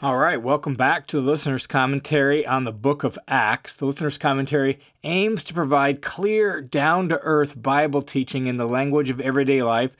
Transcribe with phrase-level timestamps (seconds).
[0.00, 3.74] All right, welcome back to the listener's commentary on the book of Acts.
[3.74, 9.10] The listener's commentary aims to provide clear, down to earth Bible teaching in the language
[9.10, 9.96] of everyday life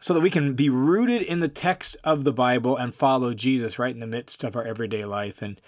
[0.00, 3.78] so that we can be rooted in the text of the Bible and follow Jesus
[3.78, 5.42] right in the midst of our everyday life.
[5.42, 5.60] And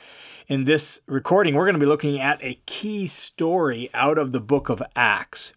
[0.49, 4.41] in this recording, we're going to be looking at a key story out of the
[4.41, 5.53] book of Acts.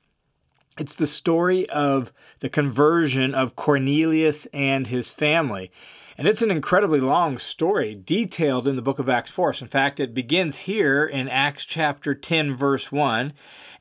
[0.78, 2.12] It's the story of
[2.42, 5.72] the conversion of Cornelius and his family.
[6.20, 9.62] And it's an incredibly long story, detailed in the book of Acts for us.
[9.62, 13.32] In fact, it begins here in Acts chapter 10, verse 1,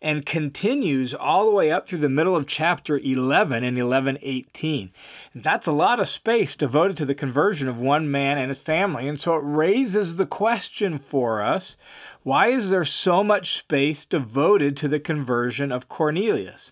[0.00, 4.92] and continues all the way up through the middle of chapter 11 and 11:18.
[5.34, 9.08] That's a lot of space devoted to the conversion of one man and his family.
[9.08, 11.74] And so it raises the question for us,
[12.22, 16.70] why is there so much space devoted to the conversion of Cornelius?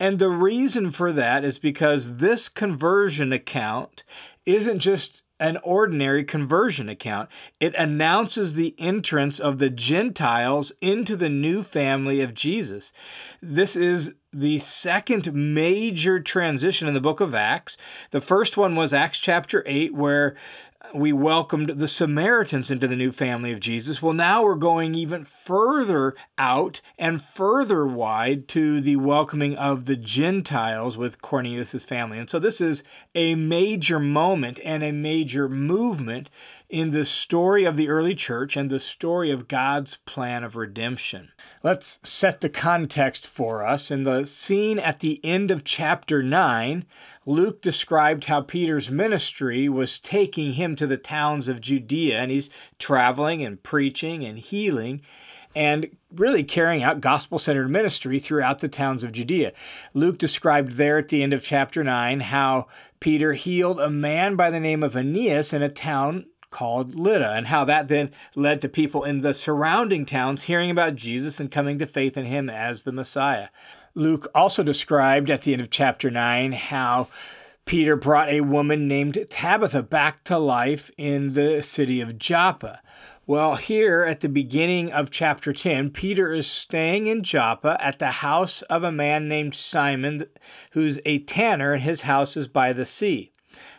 [0.00, 4.04] And the reason for that is because this conversion account
[4.46, 7.28] isn't just an ordinary conversion account.
[7.60, 12.92] It announces the entrance of the Gentiles into the new family of Jesus.
[13.40, 17.76] This is the second major transition in the book of Acts.
[18.10, 20.36] The first one was Acts chapter 8, where
[20.94, 24.00] we welcomed the Samaritans into the new family of Jesus.
[24.00, 29.96] Well, now we're going even further out and further wide to the welcoming of the
[29.96, 32.18] Gentiles with Cornelius' family.
[32.18, 32.82] And so this is
[33.14, 36.30] a major moment and a major movement
[36.68, 41.30] in the story of the early church and the story of God's plan of redemption.
[41.62, 43.90] Let's set the context for us.
[43.90, 46.84] In the scene at the end of chapter 9,
[47.24, 52.50] Luke described how Peter's ministry was taking him to the towns of Judea, and he's
[52.78, 55.00] traveling and preaching and healing
[55.54, 59.52] and really carrying out gospel centered ministry throughout the towns of Judea.
[59.94, 62.66] Luke described there at the end of chapter 9 how
[63.00, 67.46] Peter healed a man by the name of Aeneas in a town called Lydda, and
[67.48, 71.78] how that then led to people in the surrounding towns hearing about Jesus and coming
[71.78, 73.48] to faith in him as the Messiah.
[73.94, 77.08] Luke also described at the end of chapter 9 how
[77.64, 82.80] Peter brought a woman named Tabitha back to life in the city of Joppa.
[83.26, 88.10] Well, here at the beginning of chapter 10, Peter is staying in Joppa at the
[88.10, 90.24] house of a man named Simon,
[90.70, 93.32] who's a tanner, and his house is by the sea.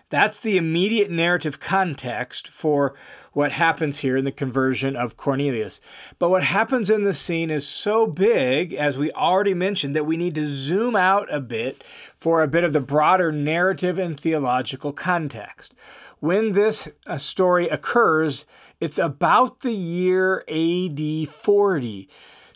[0.10, 2.96] That's the immediate narrative context for
[3.32, 5.82] what happens here in the conversion of Cornelius.
[6.18, 10.18] But what happens in the scene is so big, as we already mentioned, that we
[10.18, 11.84] need to zoom out a bit
[12.18, 15.76] for a bit of the broader narrative and theological context.
[16.20, 18.46] When this uh, story occurs,
[18.82, 22.10] it's about the year AD 40.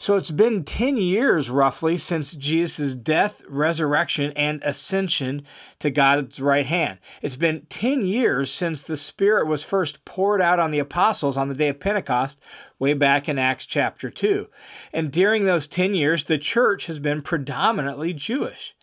[0.04, 5.46] So it's been 10 years roughly since Jesus' death, resurrection, and ascension
[5.80, 7.00] to God's right hand.
[7.22, 11.48] It's been 10 years since the Spirit was first poured out on the apostles on
[11.48, 12.38] the day of Pentecost,
[12.80, 14.50] way back in Acts chapter 2.
[14.92, 18.76] And during those 10 years, the church has been predominantly Jewish.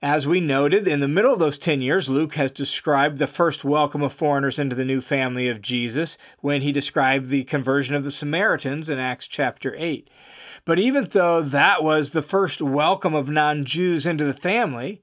[0.00, 3.64] As we noted, in the middle of those 10 years, Luke has described the first
[3.64, 8.04] welcome of foreigners into the new family of Jesus when he described the conversion of
[8.04, 10.08] the Samaritans in Acts chapter 8.
[10.66, 15.00] But even though that was the first welcome of non Jews into the family,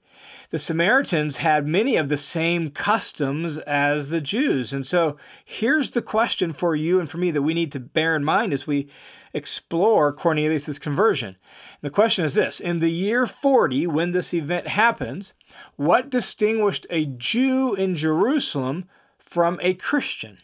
[0.49, 4.73] the Samaritans had many of the same customs as the Jews.
[4.73, 8.13] And so here's the question for you and for me that we need to bear
[8.13, 8.89] in mind as we
[9.33, 11.37] explore Cornelius' conversion.
[11.81, 15.33] The question is this In the year 40, when this event happens,
[15.77, 20.39] what distinguished a Jew in Jerusalem from a Christian?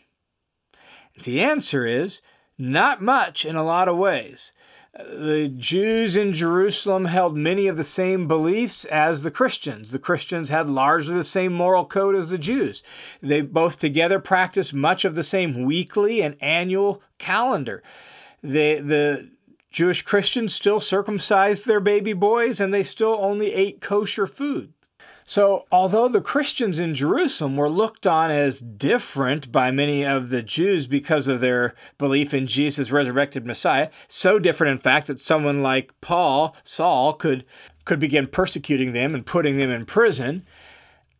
[1.22, 2.22] The answer is
[2.58, 4.54] not much in a lot of ways.
[4.94, 9.92] The Jews in Jerusalem held many of the same beliefs as the Christians.
[9.92, 12.82] The Christians had largely the same moral code as the Jews.
[13.22, 17.84] They both together practiced much of the same weekly and annual calendar.
[18.42, 19.30] The, the
[19.72, 24.74] Jewish Christians still circumcised their baby boys and they still only ate kosher food.
[25.30, 30.42] So, although the Christians in Jerusalem were looked on as different by many of the
[30.42, 35.62] Jews because of their belief in Jesus' resurrected Messiah, so different, in fact, that someone
[35.62, 37.46] like Paul, Saul, could,
[37.86, 40.48] could begin persecuting them and putting them in prison,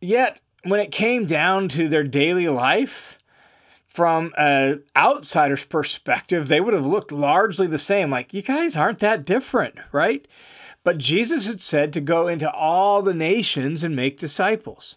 [0.00, 3.16] yet when it came down to their daily life,
[3.86, 8.10] from an outsider's perspective, they would have looked largely the same.
[8.10, 10.26] Like, you guys aren't that different, right?
[10.82, 14.96] But Jesus had said to go into all the nations and make disciples.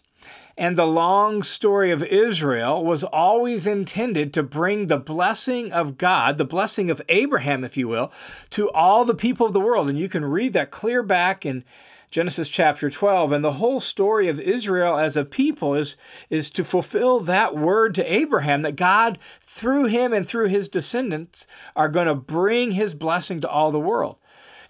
[0.56, 6.38] And the long story of Israel was always intended to bring the blessing of God,
[6.38, 8.12] the blessing of Abraham, if you will,
[8.50, 9.88] to all the people of the world.
[9.88, 11.64] And you can read that clear back in
[12.12, 13.32] Genesis chapter 12.
[13.32, 15.96] And the whole story of Israel as a people is,
[16.30, 21.48] is to fulfill that word to Abraham that God, through him and through his descendants,
[21.74, 24.18] are going to bring his blessing to all the world.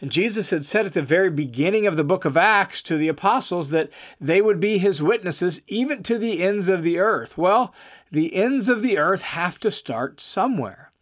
[0.05, 3.09] And Jesus had said at the very beginning of the book of Acts to the
[3.09, 3.89] apostles that
[4.21, 7.39] they would be his witnesses even to the ends of the earth.
[7.39, 7.73] Well,
[8.13, 10.93] the ends of the earth have to start somewhere.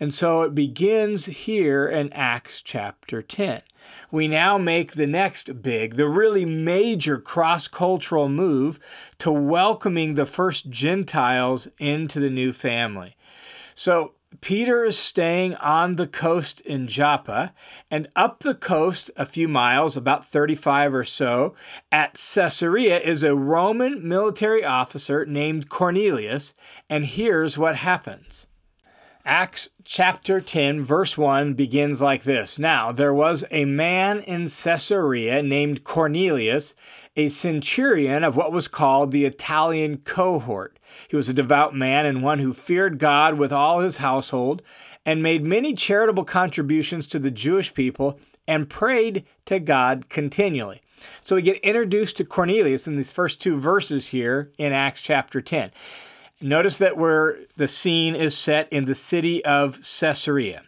[0.00, 3.62] And so it begins here in Acts chapter 10.
[4.10, 8.80] We now make the next big, the really major cross cultural move
[9.18, 13.14] to welcoming the first Gentiles into the new family.
[13.76, 17.54] So Peter is staying on the coast in Joppa,
[17.90, 21.54] and up the coast a few miles, about 35 or so,
[21.90, 26.52] at Caesarea is a Roman military officer named Cornelius,
[26.90, 28.46] and here's what happens.
[29.24, 35.42] Acts chapter 10, verse 1 begins like this Now there was a man in Caesarea
[35.42, 36.74] named Cornelius,
[37.16, 40.77] a centurion of what was called the Italian cohort
[41.08, 44.62] he was a devout man and one who feared God with all his household
[45.04, 50.82] and made many charitable contributions to the Jewish people and prayed to God continually.
[51.22, 55.40] So we get introduced to Cornelius in these first two verses here in Acts chapter
[55.40, 55.70] 10.
[56.40, 60.62] Notice that where the scene is set in the city of Caesarea.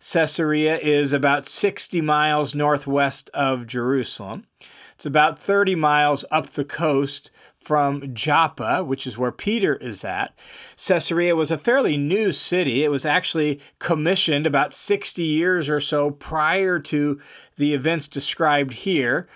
[0.00, 4.46] Caesarea is about 60 miles northwest of Jerusalem.
[4.94, 7.30] It's about 30 miles up the coast
[7.66, 10.32] from Joppa, which is where Peter is at.
[10.76, 12.84] Caesarea was a fairly new city.
[12.84, 17.20] It was actually commissioned about 60 years or so prior to
[17.56, 19.28] the events described here.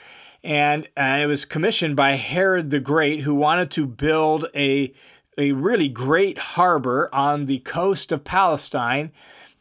[0.44, 4.94] And, and it was commissioned by Herod the Great, who wanted to build a,
[5.36, 9.10] a really great harbor on the coast of Palestine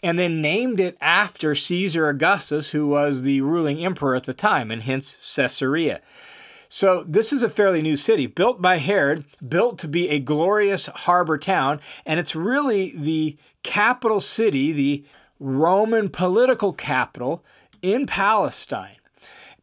[0.03, 4.69] and then named it after Caesar Augustus, who was the ruling emperor at the time,
[4.69, 6.01] and hence Caesarea.
[6.71, 10.85] So this is a fairly new city, built by Herod, built to be a glorious
[10.85, 15.03] harbor town, and it's really the capital city, the
[15.39, 17.43] Roman political capital
[17.81, 18.97] in Palestine.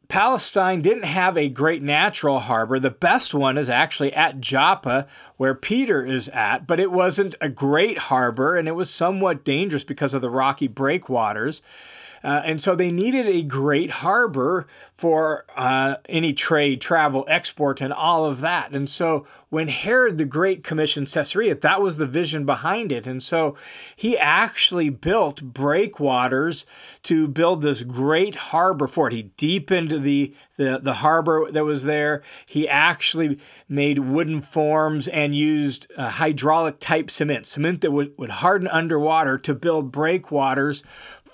[0.09, 2.81] Palestine didn't have a great natural harbor.
[2.81, 5.07] The best one is actually at Joppa,
[5.37, 9.85] where Peter is at, but it wasn't a great harbor and it was somewhat dangerous
[9.85, 11.61] because of the rocky breakwaters.
[12.25, 14.67] Uh, and so they needed a great harbor
[14.97, 18.73] for uh, any trade, travel, export, and all of that.
[18.73, 23.07] And so when Herod the Great commissioned Caesarea, that was the vision behind it.
[23.07, 23.57] And so
[23.95, 26.67] he actually built breakwaters
[27.05, 29.13] to build this great harbor for it.
[29.13, 32.23] He deepened the, the, the harbor that was there.
[32.45, 38.31] He actually made wooden forms and used uh, hydraulic type cement, cement that would, would
[38.31, 40.83] harden underwater to build breakwaters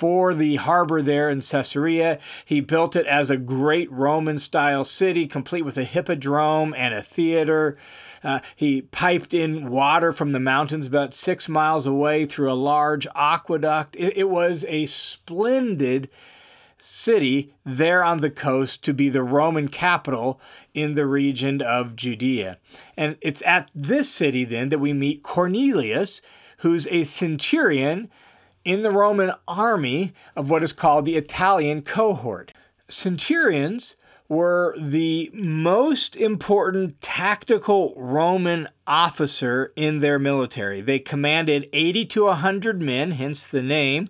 [0.03, 2.19] for the harbor there in Caesarea.
[2.45, 7.05] He built it as a great Roman style city, complete with a hippodrome and a
[7.05, 7.79] theater.
[8.25, 13.07] Uh, he piped in water from the mountains about six miles away through a large
[13.15, 13.95] aqueduct.
[13.95, 16.11] It, it was a splendid
[16.81, 20.41] city there on the coast to be the Roman capital
[20.75, 22.59] in the region of Judea.
[22.97, 26.21] And it's at this city then that we meet Cornelius,
[26.59, 28.11] who's a centurion
[28.65, 32.53] in the Roman army of what is called the Italian cohort.
[32.89, 33.95] Centurions
[34.29, 40.81] were the most important tactical Roman officer in their military.
[40.81, 44.09] They commanded 80 to 100 men, hence the name.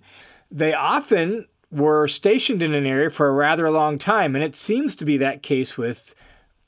[0.50, 4.94] They often were stationed in an area for a rather long time, and it seems
[4.96, 6.14] to be that case with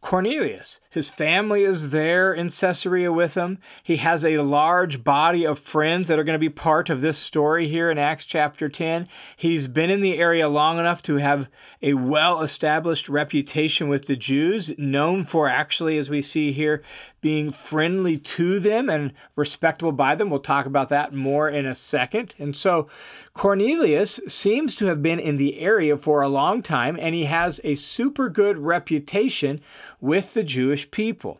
[0.05, 0.81] Cornelius.
[0.91, 3.57] His family is there in Caesarea with him.
[3.83, 7.17] He has a large body of friends that are going to be part of this
[7.17, 9.09] story here in Acts chapter 10.
[9.35, 11.49] He's been in the area long enough to have
[11.81, 16.83] a well established reputation with the Jews, known for actually, as we see here,
[17.25, 20.29] being friendly to them and respectable by them.
[20.29, 22.35] We'll talk about that more in a second.
[22.39, 22.87] And so
[23.33, 27.63] Cornelius seems to have been in the area for a long time, and he has
[27.65, 29.63] a super good reputation
[30.03, 31.39] with the Jewish people.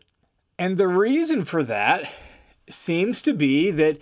[0.57, 2.09] And the reason for that
[2.67, 3.99] seems to be that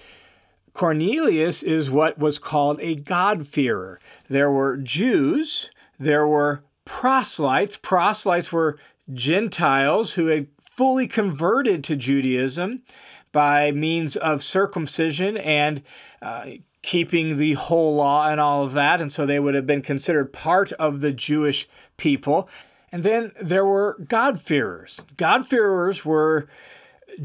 [0.72, 4.00] Cornelius is what was called a God-fearer.
[4.30, 7.75] There were Jews, there were proselytes.
[7.75, 8.80] Proselytes were
[9.13, 12.82] Gentiles who had fully converted to Judaism
[13.32, 15.84] by means of circumcision and
[16.22, 16.46] uh,
[16.82, 19.00] keeping the whole law and all of that.
[19.00, 22.50] And so they would have been considered part of the Jewish people.
[22.92, 25.01] And then there were God-fearers.
[25.18, 26.48] God-fearers were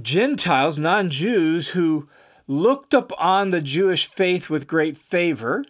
[0.00, 2.08] Gentiles, non Jews, who
[2.46, 5.64] looked upon the Jewish faith with great favor,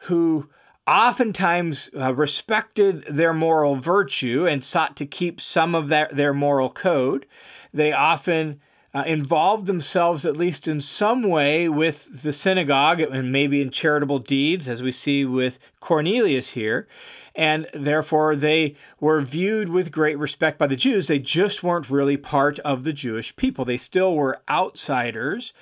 [0.00, 0.48] who
[0.86, 6.70] oftentimes uh, respected their moral virtue and sought to keep some of that, their moral
[6.70, 7.26] code.
[7.72, 8.60] They often
[8.94, 14.20] uh, involved themselves, at least in some way, with the synagogue and maybe in charitable
[14.20, 16.86] deeds, as we see with Cornelius here.
[17.34, 21.08] And therefore, they were viewed with great respect by the Jews.
[21.08, 23.64] They just weren't really part of the Jewish people.
[23.64, 25.52] They still were outsiders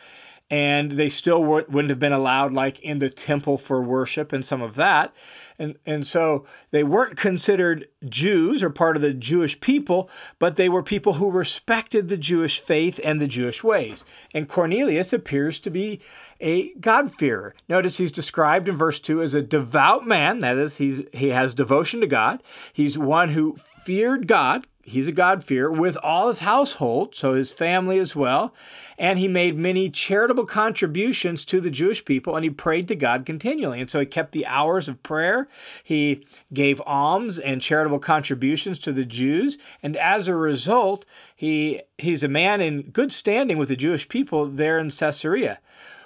[0.53, 4.61] and they still wouldn't have been allowed like in the temple for worship and some
[4.61, 5.13] of that
[5.59, 10.69] and and so they weren't considered Jews or part of the Jewish people but they
[10.69, 14.05] were people who respected the Jewish faith and the Jewish ways
[14.35, 16.01] and Cornelius appears to be
[16.43, 17.55] a God-fearer.
[17.69, 21.55] Notice he's described in verse 2 as a devout man, that is he's he has
[21.55, 22.43] devotion to God.
[22.73, 27.99] He's one who feared God, he's a God-fearer with all his household, so his family
[27.99, 28.55] as well
[29.03, 33.27] and he made many charitable contributions to the Jewish people, and he prayed to God
[33.27, 33.81] continually.
[33.81, 35.49] And so he kept the hours of prayer.
[35.83, 42.23] He gave alms and charitable contributions to the Jews, and as a result, he he's
[42.23, 45.59] a man in good standing with the Jewish people there in Caesarea.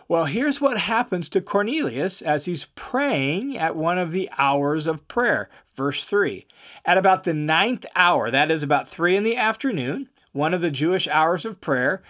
[0.09, 5.09] Well, here's what happens to Cornelius as he's praying at one of the hours of
[5.09, 5.51] prayer.
[5.75, 6.47] Verse 3.
[6.85, 10.71] At about the ninth hour, that is about three in the afternoon, one of the
[10.71, 12.05] Jewish hours of prayer,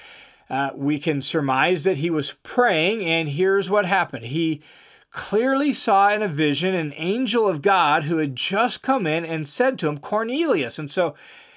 [0.51, 4.27] uh, we can surmise that he was praying, and here's what happened.
[4.27, 4.63] He
[5.11, 9.49] clearly saw in a vision an angel of God who had just come in and
[9.49, 10.79] said to him, Cornelius.
[10.79, 11.15] And so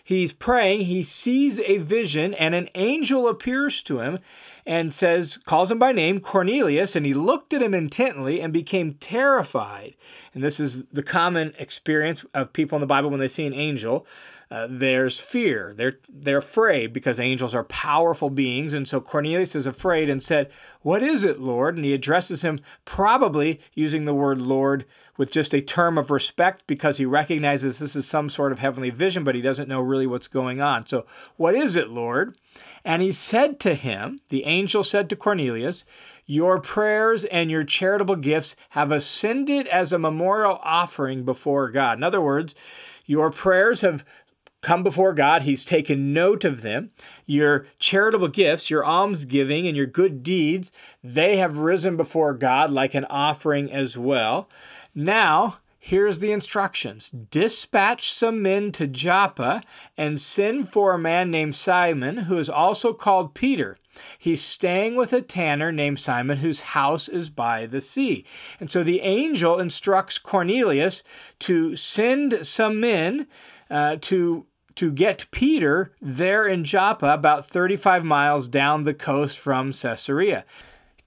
[0.09, 4.17] he's praying, he sees a vision, and an angel appears to him
[4.65, 8.95] and says, calls him by name, Cornelius, and he looked at him intently and became
[8.95, 9.95] terrified.
[10.33, 13.53] And this is the common experience of people in the Bible when they see an
[13.53, 14.07] angel.
[14.49, 15.75] Uh, there's fear.
[15.77, 20.49] They're they're afraid because angels are powerful beings, and so Cornelius is afraid and said,
[20.81, 24.85] "What is it, Lord?" And he addresses him, probably using the word Lord
[25.19, 28.89] with just a term of respect because he recognizes this is some sort of heavenly
[28.89, 30.87] vision, but he doesn't know really what's going on.
[30.87, 32.37] So, what is it, Lord?
[32.85, 35.83] And he said to him, the angel said to Cornelius,
[36.25, 41.97] Your prayers and your charitable gifts have ascended as a memorial offering before God.
[41.97, 42.55] In other words,
[43.05, 44.05] your prayers have
[44.61, 45.41] come before God.
[45.41, 46.91] He's taken note of them.
[47.25, 50.71] Your charitable gifts, your almsgiving, and your good deeds,
[51.03, 54.47] they have risen before God like an offering as well.
[54.99, 59.63] Now, here's the instructions Dispatch some men to Joppa
[59.95, 63.77] and send for a man named Simon, who is also called Peter.
[64.17, 68.25] He's staying with a tanner named Simon, whose house is by the sea.
[68.59, 71.01] And so the angel instructs Cornelius
[71.39, 73.27] to send some men
[73.69, 79.71] uh, to to get Peter there in Joppa, about 35 miles down the coast from
[79.71, 80.43] Caesarea.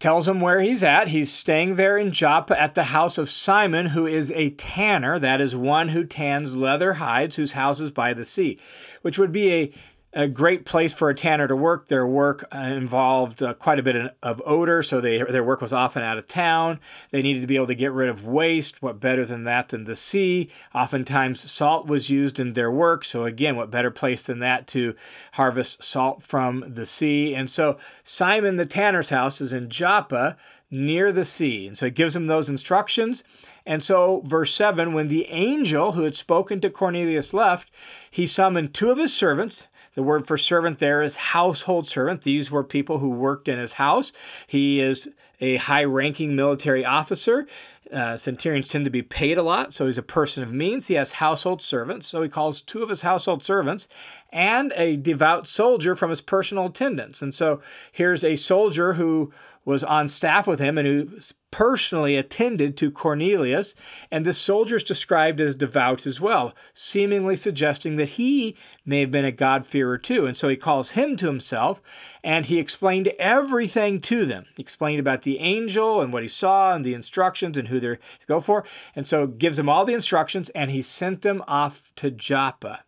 [0.02, 1.06] Tells him where he's at.
[1.06, 5.40] He's staying there in Joppa at the house of Simon, who is a tanner, that
[5.40, 8.58] is one who tans leather hides, whose house is by the sea,
[9.02, 9.72] which would be a
[10.14, 11.88] a great place for a tanner to work.
[11.88, 15.72] Their work uh, involved uh, quite a bit of odor, so they, their work was
[15.72, 16.80] often out of town.
[17.10, 18.82] They needed to be able to get rid of waste.
[18.82, 20.50] What better than that than the sea?
[20.74, 24.94] Oftentimes, salt was used in their work, so again, what better place than that to
[25.32, 27.34] harvest salt from the sea?
[27.34, 30.36] And so, Simon the tanner's house is in Joppa
[30.70, 31.66] near the sea.
[31.66, 33.24] And so, it gives him those instructions.
[33.64, 37.70] And so, verse 7 when the angel who had spoken to Cornelius left,
[38.10, 42.22] he summoned two of his servants the word for servant there is household servant.
[42.22, 44.12] These were people who worked in his house.
[44.46, 45.08] He is
[45.40, 47.46] a high ranking military officer.
[47.92, 50.86] Uh, centurions tend to be paid a lot, so he's a person of means.
[50.86, 53.86] He has household servants, so he calls two of his household servants
[54.30, 57.20] and a devout soldier from his personal attendants.
[57.20, 59.32] And so here's a soldier who
[59.64, 61.20] was on staff with him and who
[61.52, 63.76] personally attended to Cornelius,
[64.10, 69.12] and this soldier is described as devout as well, seemingly suggesting that he may have
[69.12, 70.26] been a God-fearer too.
[70.26, 71.80] And so he calls him to himself,
[72.24, 74.46] and he explained everything to them.
[74.56, 77.96] He explained about the angel and what he saw and the instructions and who they're
[77.96, 78.64] to go for.
[78.96, 82.80] And so gives them all the instructions, and he sent them off to Joppa.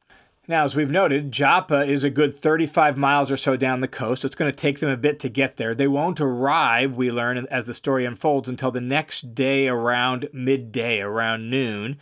[0.47, 4.27] Now, as we've noted, Joppa is a good 35 miles or so down the coast.
[4.27, 5.75] It's going to take them a bit to get there.
[5.75, 11.01] They won't arrive, we learn as the story unfolds, until the next day around midday,
[11.01, 11.97] around noon,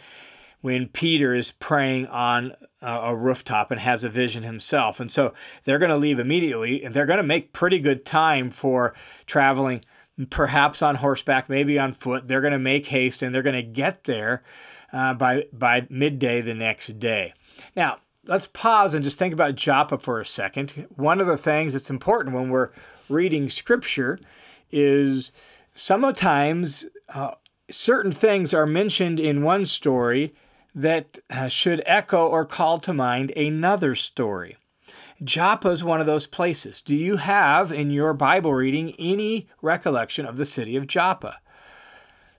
[0.60, 4.98] when Peter is praying on a rooftop and has a vision himself.
[4.98, 8.50] And so they're going to leave immediately and they're going to make pretty good time
[8.50, 8.92] for
[9.24, 9.84] traveling,
[10.30, 12.26] perhaps on horseback, maybe on foot.
[12.26, 14.42] They're going to make haste and they're going to get there
[14.92, 17.34] uh, by, by midday the next day.
[17.76, 20.86] Now, let's pause and just think about Joppa for a second.
[20.96, 22.70] One of the things that's important when we're
[23.08, 24.18] reading scripture
[24.70, 25.32] is
[25.74, 27.32] sometimes uh,
[27.70, 30.34] certain things are mentioned in one story
[30.74, 34.56] that uh, should echo or call to mind another story.
[35.22, 36.80] Joppa is one of those places.
[36.80, 41.38] Do you have in your Bible reading any recollection of the city of Joppa?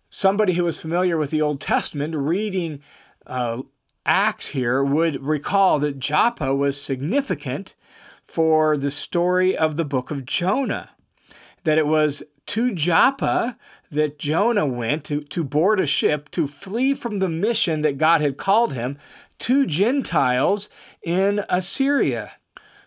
[0.10, 2.82] Somebody who is familiar with the Old Testament reading
[3.25, 3.62] uh,
[4.05, 7.75] Acts here would recall that Joppa was significant
[8.24, 10.91] for the story of the book of Jonah.
[11.63, 13.57] That it was to Joppa
[13.89, 18.22] that Jonah went to, to board a ship to flee from the mission that God
[18.22, 18.98] had called him
[19.39, 20.67] to Gentiles
[21.01, 22.33] in Assyria.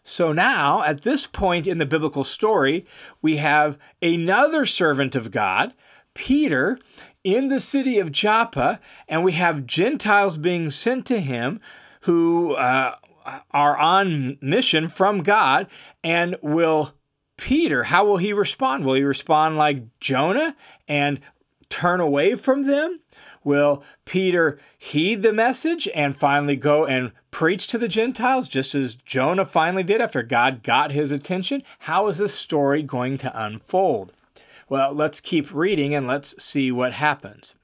[0.04, 2.86] So now, at this point in the biblical story,
[3.22, 5.74] we have another servant of God,
[6.14, 6.78] Peter,
[7.26, 8.78] in the city of Joppa,
[9.08, 11.60] and we have Gentiles being sent to him
[12.02, 12.94] who uh,
[13.50, 15.66] are on mission from God.
[16.04, 16.92] And will
[17.36, 18.84] Peter, how will he respond?
[18.84, 20.54] Will he respond like Jonah
[20.86, 21.18] and
[21.68, 23.00] turn away from them?
[23.42, 28.94] Will Peter heed the message and finally go and preach to the Gentiles, just as
[28.94, 31.64] Jonah finally did after God got his attention?
[31.80, 34.12] How is this story going to unfold?
[34.68, 37.54] Well, let's keep reading and let's see what happens.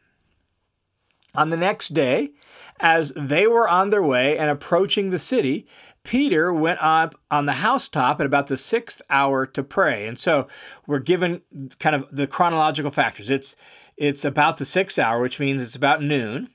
[1.35, 2.30] On the next day,
[2.78, 5.66] as they were on their way and approaching the city,
[6.04, 10.06] Peter went up on the housetop at about the sixth hour to pray.
[10.06, 10.47] And so
[10.87, 11.42] we're given
[11.78, 13.30] kind of the chronological factors.
[13.30, 13.56] It's
[13.97, 16.50] it's about the sixth hour, which means it's about noon.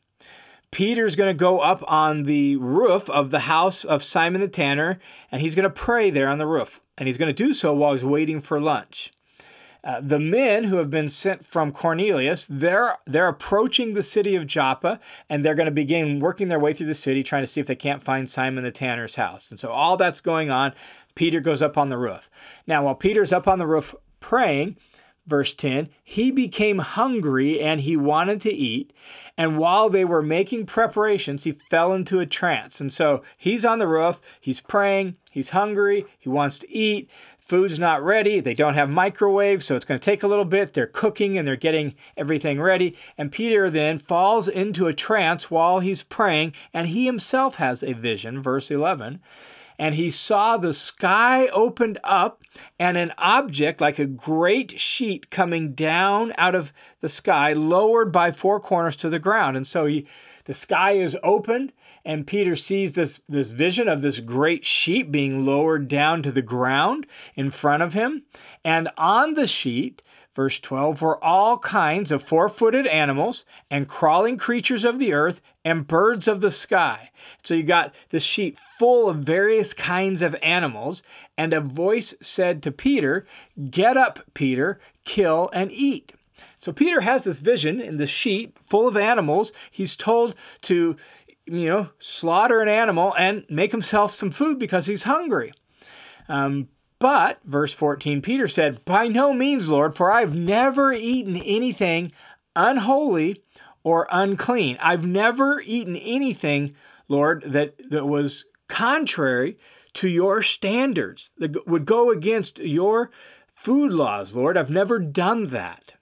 [0.72, 5.00] Peter's going to go up on the roof of the house of Simon the tanner,
[5.32, 6.82] and he's going to pray there on the roof.
[6.98, 9.14] And he's going to do so while he's waiting for lunch.
[9.88, 14.46] Uh, the men who have been sent from Cornelius, they're they're approaching the city of
[14.46, 17.62] Joppa, and they're going to begin working their way through the city, trying to see
[17.62, 19.50] if they can't find Simon the tanner's house.
[19.50, 20.74] And so all that's going on.
[21.16, 22.30] Peter goes up on the roof.
[22.68, 24.76] Now, while Peter's up on the roof praying,
[25.28, 28.92] verse 10, he became hungry and he wanted to eat.
[29.38, 32.82] And while they were making preparations, he fell into a trance.
[32.82, 37.10] And so he's on the roof, he's praying, he's hungry, he wants to eat.
[37.38, 38.42] Food's not ready.
[38.42, 40.74] They don't have microwaves, so it's going to take a little bit.
[40.74, 42.98] They're cooking and they're getting everything ready.
[43.18, 47.94] And Peter then falls into a trance while he's praying, and he himself has a
[47.94, 49.22] vision, verse 11
[49.80, 52.42] and he saw the sky opened up
[52.80, 58.32] and an object like a great sheet coming down out of the sky, lowered by
[58.32, 59.56] four corners to the ground.
[59.56, 60.08] And so he,
[60.46, 65.46] the sky is opened, and Peter sees this, this vision of this great sheet being
[65.46, 68.24] lowered down to the ground in front of him.
[68.64, 70.02] And on the sheet,
[70.38, 75.42] Verse 12 were all kinds of four footed animals and crawling creatures of the earth
[75.66, 77.10] and birds of the sky.
[77.42, 81.02] So you got this sheet full of various kinds of animals.
[81.40, 83.26] And a voice said to Peter,
[83.72, 86.14] Get up, Peter, kill and eat.
[86.60, 89.52] So Peter has this vision in the sheet full of animals.
[89.72, 90.98] He's told to,
[91.48, 95.52] you know, slaughter an animal and make himself some food because he's hungry.
[96.30, 96.68] Um,
[97.00, 102.12] but, verse 14, Peter said, By no means, Lord, for I've never eaten anything
[102.56, 103.44] unholy
[103.84, 104.78] or unclean.
[104.82, 106.76] I've never eaten anything,
[107.08, 109.58] Lord, that, that was contrary
[109.94, 113.12] to your standards, that would go against your
[113.54, 114.58] food laws, Lord.
[114.58, 115.94] I've never done that.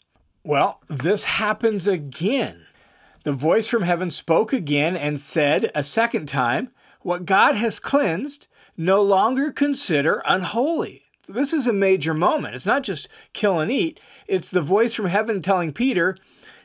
[0.44, 2.66] Well, this happens again.
[3.24, 6.70] The voice from heaven spoke again and said a second time,
[7.02, 11.04] What God has cleansed, no longer consider unholy.
[11.28, 12.56] This is a major moment.
[12.56, 16.18] It's not just kill and eat, it's the voice from heaven telling Peter,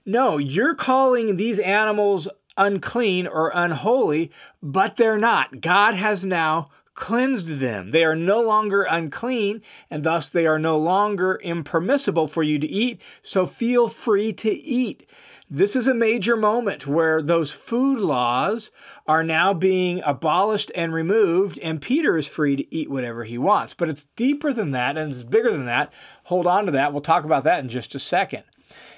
[0.05, 4.31] no, you're calling these animals unclean or unholy,
[4.63, 5.61] but they're not.
[5.61, 7.91] God has now cleansed them.
[7.91, 12.67] They are no longer unclean, and thus they are no longer impermissible for you to
[12.67, 13.01] eat.
[13.23, 15.09] So feel free to eat.
[15.53, 18.71] This is a major moment where those food laws
[19.09, 23.75] are now being abolished and removed, and Peter is free to eat whatever he wants.
[23.75, 25.93] But it's deeper than that and it's bigger than that.
[26.25, 26.93] Hold on to that.
[26.93, 28.45] We'll talk about that in just a second.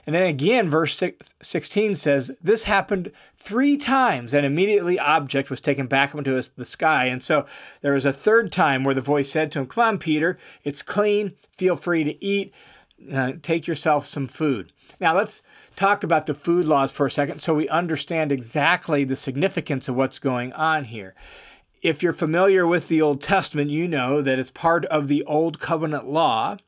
[0.04, 1.02] And then again, verse
[1.40, 7.06] 16 says, This happened three times, and immediately object was taken back into the sky.
[7.06, 7.46] And so
[7.80, 10.82] there was a third time where the voice said to him, Come on, Peter, it's
[10.82, 11.32] clean.
[11.56, 12.52] Feel free to eat.
[13.10, 14.70] Uh, take yourself some food.
[15.02, 15.42] Now let's
[15.74, 19.96] talk about the food laws for a second so we understand exactly the significance of
[19.96, 21.16] what's going on here.
[21.82, 25.58] If you're familiar with the Old Testament, you know that as part of the Old
[25.58, 26.58] Covenant law,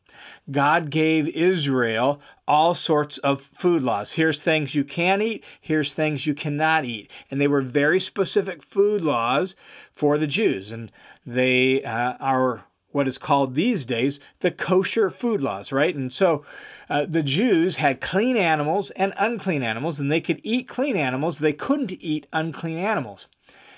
[0.50, 4.12] God gave Israel all sorts of food laws.
[4.12, 7.08] Here's things you can eat, here's things you cannot eat.
[7.30, 9.54] And they were very specific food laws
[9.92, 10.72] for the Jews.
[10.72, 10.90] And
[11.24, 15.94] they uh, are what is called these days the kosher food laws, right?
[15.94, 16.44] And so
[16.88, 21.38] uh, the Jews had clean animals and unclean animals, and they could eat clean animals.
[21.38, 23.28] They couldn't eat unclean animals.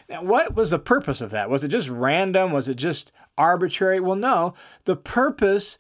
[0.09, 1.51] Now, what was the purpose of that?
[1.51, 2.53] Was it just random?
[2.53, 4.01] Was it just arbitrary?
[4.01, 4.55] Well, no.
[4.85, 5.79] The purpose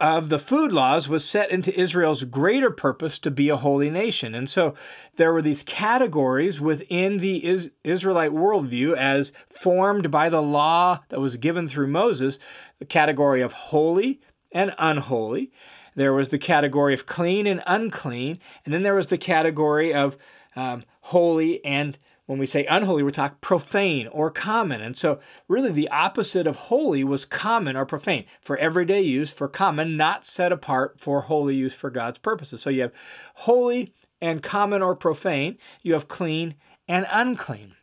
[0.00, 4.34] of the food laws was set into Israel's greater purpose to be a holy nation.
[4.34, 4.74] And so
[5.16, 11.36] there were these categories within the Israelite worldview as formed by the law that was
[11.36, 12.38] given through Moses
[12.78, 14.20] the category of holy
[14.52, 15.50] and unholy.
[15.94, 18.38] There was the category of clean and unclean.
[18.64, 20.16] And then there was the category of
[20.56, 21.98] um, holy and
[22.30, 24.80] when we say unholy, we talk profane or common.
[24.80, 29.48] And so, really, the opposite of holy was common or profane for everyday use, for
[29.48, 32.62] common, not set apart for holy use for God's purposes.
[32.62, 32.92] So, you have
[33.34, 36.54] holy and common or profane, you have clean
[36.86, 37.74] and unclean.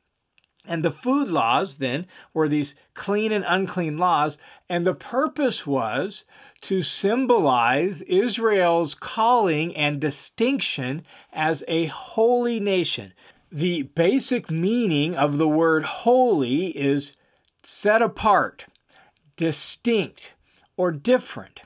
[0.68, 4.38] And the food laws then were these clean and unclean laws.
[4.68, 6.26] And the purpose was
[6.62, 13.14] to symbolize Israel's calling and distinction as a holy nation.
[13.52, 17.14] The basic meaning of the word holy is
[17.64, 18.66] set apart,
[19.38, 20.34] distinct,
[20.76, 21.62] or different.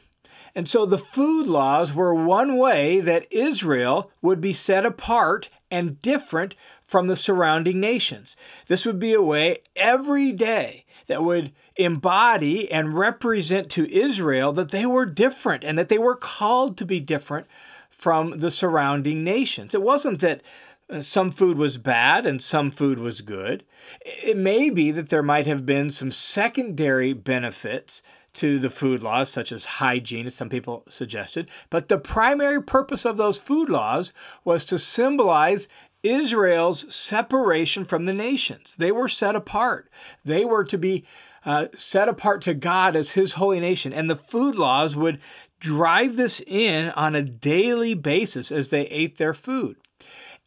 [0.55, 6.01] And so the food laws were one way that Israel would be set apart and
[6.01, 8.35] different from the surrounding nations.
[8.67, 14.71] This would be a way every day that would embody and represent to Israel that
[14.71, 17.47] they were different and that they were called to be different
[17.89, 19.73] from the surrounding nations.
[19.73, 20.41] It wasn't that
[20.99, 23.63] some food was bad and some food was good.
[24.01, 28.01] It may be that there might have been some secondary benefits
[28.33, 31.49] to the food laws, such as hygiene, as some people suggested.
[31.69, 35.67] But the primary purpose of those food laws was to symbolize
[36.03, 38.75] Israel's separation from the nations.
[38.77, 39.89] They were set apart.
[40.25, 41.05] They were to be
[41.45, 43.93] uh, set apart to God as His holy nation.
[43.93, 45.19] And the food laws would
[45.59, 49.77] drive this in on a daily basis as they ate their food.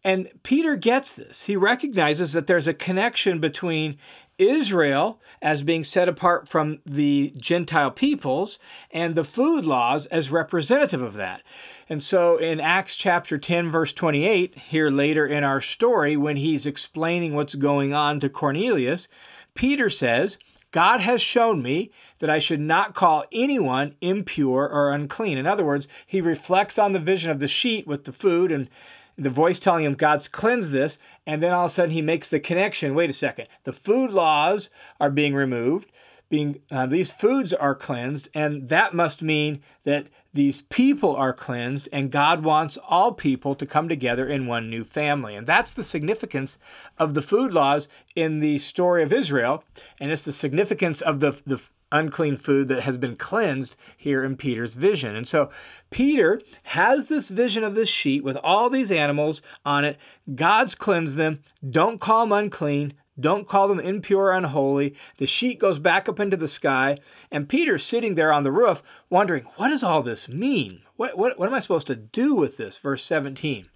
[0.05, 1.45] And Peter gets this.
[1.45, 3.97] He recognizes that there's a connection between
[4.37, 8.59] Israel as being set apart from the Gentile peoples
[8.91, 11.43] and the food laws as representative of that.
[11.89, 16.67] And so in Acts chapter 10, verse 28, here later in our story, when he's
[16.67, 19.09] explaining what's going on to Cornelius,
[19.55, 20.37] Peter says,
[20.73, 25.39] God has shown me that I should not call anyone impure or unclean.
[25.39, 28.69] In other words, he reflects on the vision of the sheet with the food and
[29.17, 32.29] the voice telling him God's cleansed this, and then all of a sudden he makes
[32.29, 32.95] the connection.
[32.95, 35.91] Wait a second, the food laws are being removed,
[36.29, 41.89] being uh, these foods are cleansed, and that must mean that these people are cleansed,
[41.93, 45.85] and God wants all people to come together in one new family, and that's the
[45.85, 46.59] significance
[46.99, 49.63] of the food laws in the story of Israel,
[50.01, 51.61] and it's the significance of the the
[51.95, 55.15] unclean food that has been cleansed here in Peter's vision.
[55.17, 55.51] And so
[55.91, 59.97] Peter has this vision of this sheet with all these animals on it.
[60.35, 61.41] God's cleansed them.
[61.69, 62.95] Don't call them unclean.
[63.19, 64.95] Don't call them impure unholy.
[65.19, 66.99] The sheet goes back up into the sky,
[67.31, 70.81] and Peter's sitting there on the roof wondering, what does all this mean?
[70.97, 72.77] What, what, what am I supposed to do with this?
[72.77, 73.67] Verse 17.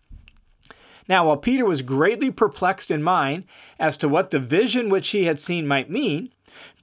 [1.08, 3.44] Now, while Peter was greatly perplexed in mind
[3.78, 6.32] as to what the vision which he had seen might mean,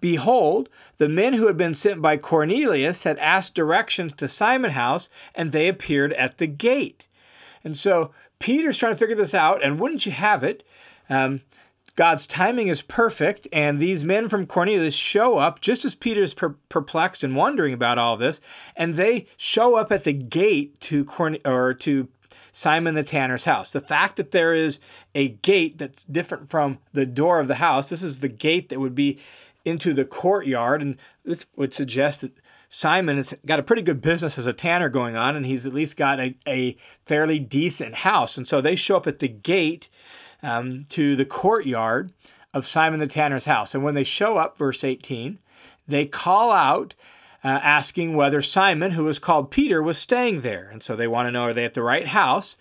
[0.01, 5.09] Behold, the men who had been sent by Cornelius had asked directions to Simon House,
[5.33, 7.07] and they appeared at the gate.
[7.63, 10.63] And so Peter's trying to figure this out, and wouldn't you have it?
[11.09, 11.41] Um,
[11.95, 16.55] God's timing is perfect, and these men from Cornelius show up just as Peter's per-
[16.67, 18.41] perplexed and wondering about all this,
[18.75, 22.09] and they show up at the gate to Corn- or to
[22.51, 23.71] Simon the tanner's house.
[23.71, 24.79] The fact that there is
[25.13, 28.79] a gate that's different from the door of the house, this is the gate that
[28.79, 29.19] would be
[29.65, 32.31] into the courtyard, and this would suggest that
[32.69, 35.73] Simon has got a pretty good business as a tanner going on, and he's at
[35.73, 38.37] least got a, a fairly decent house.
[38.37, 39.89] And so they show up at the gate
[40.43, 42.13] um, to the courtyard
[42.53, 43.73] of Simon the tanner's house.
[43.73, 45.39] And when they show up, verse 18,
[45.87, 46.93] they call out.
[47.43, 50.67] Uh, asking whether Simon, who was called Peter, was staying there.
[50.67, 52.55] And so they want to know are they at the right house?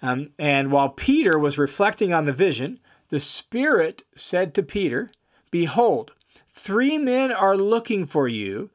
[0.00, 2.80] Um, and while Peter was reflecting on the vision,
[3.10, 5.10] the Spirit said to Peter,
[5.50, 6.12] Behold,
[6.54, 8.70] Three men are looking for you.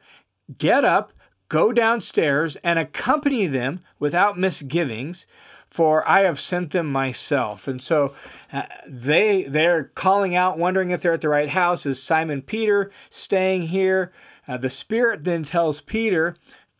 [0.57, 1.13] Get up,
[1.47, 5.25] go downstairs, and accompany them without misgivings,
[5.67, 7.67] for I have sent them myself.
[7.67, 8.13] And so
[8.51, 11.85] uh, they they're calling out, wondering if they're at the right house.
[11.85, 14.11] Is Simon Peter staying here?
[14.47, 16.35] Uh, the Spirit then tells Peter,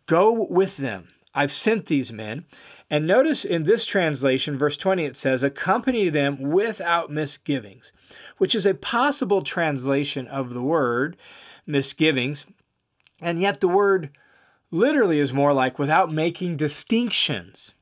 [0.05, 1.07] "Go with them.
[1.33, 2.45] I've sent these men."
[2.89, 7.91] And notice in this translation, verse 20, it says, accompany them without misgivings
[8.37, 11.17] which is a possible translation of the word
[11.65, 12.45] misgivings.
[13.21, 14.09] And yet the word
[14.71, 17.73] literally is more like without making distinctions.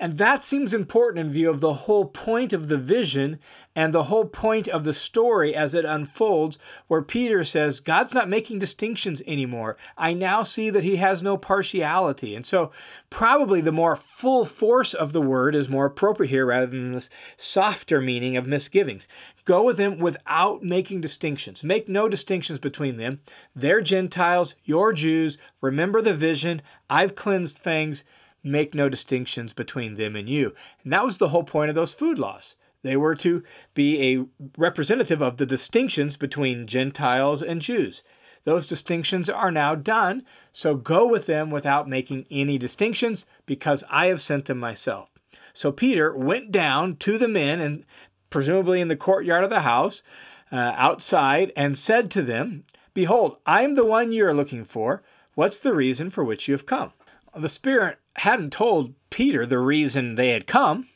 [0.00, 3.38] And that seems important in view of the whole point of the vision
[3.76, 6.58] and the whole point of the story as it unfolds,
[6.88, 9.76] where Peter says, God's not making distinctions anymore.
[9.98, 12.34] I now see that he has no partiality.
[12.34, 12.72] And so,
[13.10, 17.10] probably the more full force of the word is more appropriate here rather than this
[17.36, 19.06] softer meaning of misgivings.
[19.44, 21.62] Go with them without making distinctions.
[21.62, 23.20] Make no distinctions between them.
[23.54, 25.36] They're Gentiles, you're Jews.
[25.60, 26.62] Remember the vision.
[26.88, 28.02] I've cleansed things
[28.42, 30.54] make no distinctions between them and you.
[30.82, 32.54] And that was the whole point of those food laws.
[32.82, 33.42] They were to
[33.74, 34.24] be a
[34.56, 38.02] representative of the distinctions between Gentiles and Jews.
[38.44, 44.06] Those distinctions are now done, so go with them without making any distinctions, because I
[44.06, 45.10] have sent them myself.
[45.52, 47.84] So Peter went down to the men, and
[48.30, 50.02] presumably in the courtyard of the house,
[50.50, 55.02] uh, outside, and said to them, Behold, I am the one you are looking for.
[55.34, 56.92] What's the reason for which you have come?
[57.36, 60.86] The Spirit hadn't told Peter the reason they had come.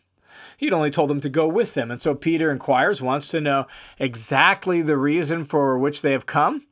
[0.58, 1.90] He'd only told them to go with them.
[1.90, 3.66] And so Peter inquires, wants to know
[3.98, 6.66] exactly the reason for which they have come.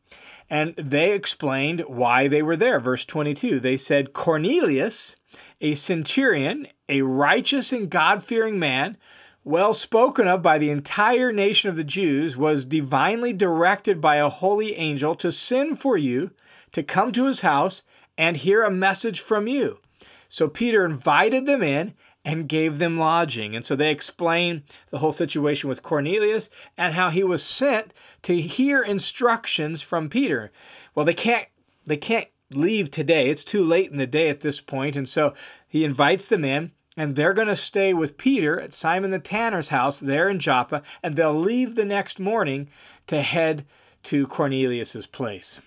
[0.51, 2.79] And they explained why they were there.
[2.81, 5.17] Verse 22 they said, Cornelius,
[5.63, 8.99] a centurion, a righteous and God fearing man,
[9.45, 14.29] well spoken of by the entire nation of the Jews, was divinely directed by a
[14.29, 16.31] holy angel to send for you
[16.73, 17.81] to come to his house
[18.19, 19.79] and hear a message from you.
[20.33, 21.93] So Peter invited them in
[22.25, 23.55] and gave them lodging.
[23.55, 27.93] And so they explain the whole situation with Cornelius and how he was sent
[28.23, 30.51] to hear instructions from Peter.
[30.95, 31.49] Well, they can't
[31.85, 33.29] they can't leave today.
[33.29, 35.35] It's too late in the day at this point, and so
[35.69, 39.69] he invites them in and they're going to stay with Peter at Simon the tanner's
[39.69, 42.71] house there in Joppa and they'll leave the next morning
[43.07, 43.67] to head
[44.05, 45.61] to Cornelius's place.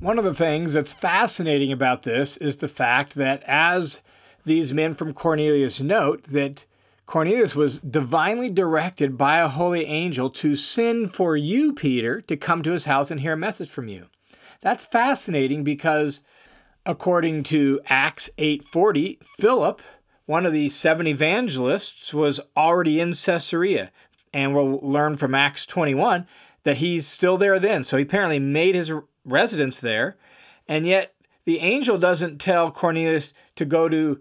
[0.00, 4.00] One of the things that's fascinating about this is the fact that as
[4.44, 6.64] these men from Cornelius note that
[7.06, 12.62] Cornelius was divinely directed by a holy angel to send for you, Peter, to come
[12.62, 14.06] to his house and hear a message from you.
[14.62, 16.20] That's fascinating because
[16.84, 19.80] according to Acts 8:40, Philip,
[20.26, 23.92] one of the seven evangelists, was already in Caesarea.
[24.32, 26.26] And we'll learn from Acts 21
[26.64, 27.84] that he's still there then.
[27.84, 28.90] So he apparently made his
[29.24, 30.16] residence there.
[30.68, 34.20] And yet the angel doesn't tell Cornelius to go to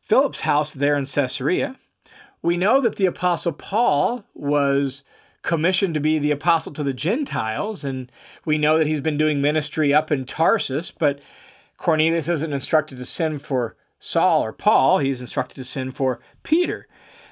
[0.00, 1.76] Philip's house there in Caesarea.
[2.42, 5.02] We know that the apostle Paul was
[5.42, 8.10] commissioned to be the apostle to the Gentiles, and
[8.44, 11.20] we know that he's been doing ministry up in Tarsus, but
[11.76, 16.86] Cornelius isn't instructed to send for Saul or Paul, he's instructed to send for Peter.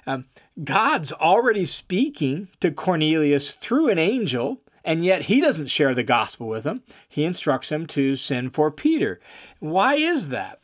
[0.07, 0.27] Um,
[0.63, 6.49] God's already speaking to Cornelius through an angel, and yet he doesn't share the gospel
[6.49, 6.83] with him.
[7.07, 9.21] He instructs him to send for Peter.
[9.61, 10.61] Why is that?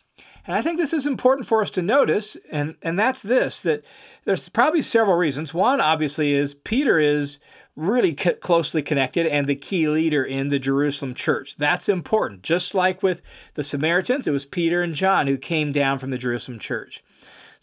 [0.46, 3.84] And I think this is important for us to notice, and, and that's this that
[4.24, 5.52] there's probably several reasons.
[5.52, 7.38] One, obviously, is Peter is
[7.76, 11.56] really c- closely connected and the key leader in the Jerusalem church.
[11.58, 12.42] That's important.
[12.42, 13.20] Just like with
[13.56, 17.04] the Samaritans, it was Peter and John who came down from the Jerusalem church.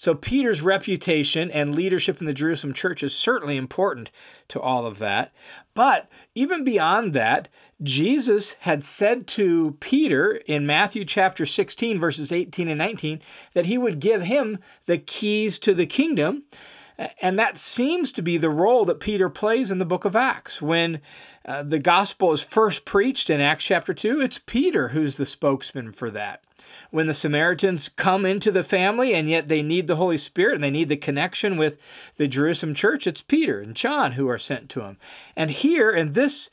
[0.01, 4.09] So Peter's reputation and leadership in the Jerusalem church is certainly important
[4.47, 5.31] to all of that.
[5.75, 7.49] But even beyond that,
[7.83, 13.21] Jesus had said to Peter in Matthew chapter 16, verses 18 and 19,
[13.53, 16.45] that he would give him the keys to the kingdom.
[17.21, 20.63] And that seems to be the role that Peter plays in the book of Acts.
[20.63, 20.99] When
[21.45, 25.91] uh, the gospel is first preached in Acts chapter 2, it's Peter who's the spokesman
[25.91, 26.43] for that
[26.91, 30.63] when the Samaritans come into the family and yet they need the Holy Spirit and
[30.63, 31.77] they need the connection with
[32.17, 34.97] the Jerusalem church, it's Peter and John who are sent to him.
[35.35, 36.49] And here in this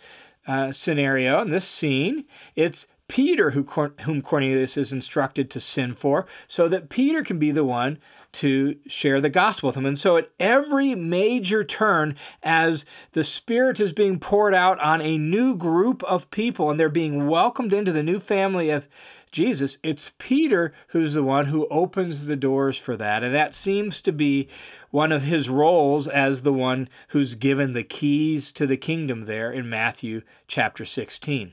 [0.46, 2.24] uh, scenario, in this scene,
[2.56, 3.64] it's Peter who,
[4.02, 7.98] whom Cornelius is instructed to send for, so that Peter can be the one
[8.30, 9.86] to share the gospel with him.
[9.86, 15.16] And so, at every major turn, as the Spirit is being poured out on a
[15.16, 18.86] new group of people and they're being welcomed into the new family of
[19.30, 23.22] Jesus, it's Peter who's the one who opens the doors for that.
[23.22, 24.48] And that seems to be
[24.90, 29.52] one of his roles as the one who's given the keys to the kingdom there
[29.52, 31.52] in Matthew chapter 16.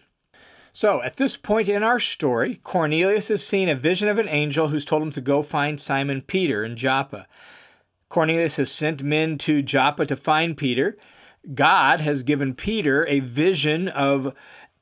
[0.73, 4.67] So, at this point in our story, Cornelius has seen a vision of an angel
[4.67, 7.27] who's told him to go find Simon Peter in Joppa.
[8.09, 10.97] Cornelius has sent men to Joppa to find Peter.
[11.53, 14.33] God has given Peter a vision of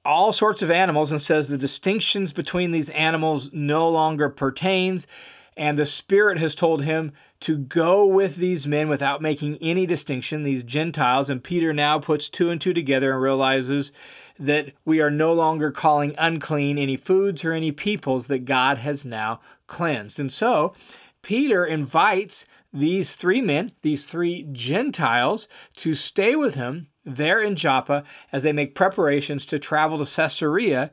[0.06, 5.08] all sorts of animals and says the distinctions between these animals no longer pertains
[5.56, 7.12] and the Spirit has told him
[7.42, 11.30] to go with these men without making any distinction, these Gentiles.
[11.30, 13.92] And Peter now puts two and two together and realizes
[14.40, 19.06] that we are no longer calling unclean any foods or any peoples that God has
[19.06, 20.20] now cleansed.
[20.20, 20.74] And so
[21.22, 28.04] Peter invites these three men, these three Gentiles, to stay with him there in Joppa
[28.32, 30.92] as they make preparations to travel to Caesarea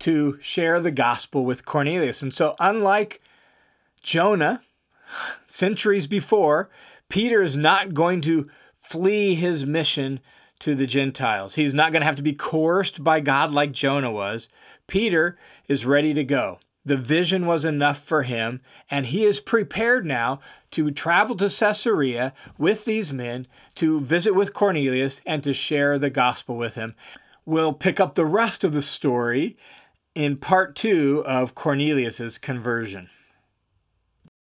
[0.00, 2.22] to share the gospel with Cornelius.
[2.22, 3.20] And so, unlike
[4.02, 4.62] Jonah,
[5.44, 6.70] centuries before,
[7.08, 10.20] Peter is not going to flee his mission
[10.60, 11.54] to the Gentiles.
[11.54, 14.48] He's not going to have to be coerced by God like Jonah was.
[14.86, 16.60] Peter is ready to go.
[16.84, 20.40] The vision was enough for him, and he is prepared now
[20.70, 26.10] to travel to Caesarea with these men to visit with Cornelius and to share the
[26.10, 26.94] gospel with him.
[27.44, 29.56] We'll pick up the rest of the story
[30.14, 33.10] in part two of Cornelius's conversion.